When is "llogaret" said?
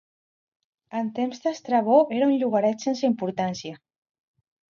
2.43-2.87